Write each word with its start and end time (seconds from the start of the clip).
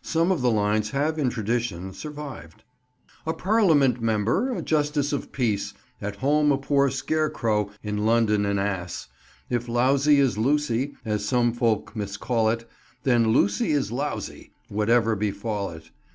Some 0.00 0.32
of 0.32 0.40
the 0.40 0.50
lines 0.50 0.92
have, 0.92 1.18
in 1.18 1.28
tradition, 1.28 1.92
survived— 1.92 2.64
"A 3.26 3.34
Parliament 3.34 4.00
member, 4.00 4.50
a 4.54 4.62
Justice 4.62 5.12
of 5.12 5.32
Peace, 5.32 5.74
At 6.00 6.16
home 6.16 6.50
a 6.50 6.56
poor 6.56 6.88
scarecrow, 6.88 7.70
in 7.82 8.06
London 8.06 8.46
an 8.46 8.58
Ass, 8.58 9.08
If 9.50 9.68
lousy 9.68 10.18
is 10.18 10.38
Lucy, 10.38 10.94
as 11.04 11.26
some 11.26 11.52
folk 11.52 11.94
miscall 11.94 12.48
it, 12.48 12.66
Then 13.02 13.32
Lucy 13.34 13.72
is 13.72 13.92
lousy, 13.92 14.50
whatever 14.70 15.14
befall 15.14 15.68
it. 15.72 15.90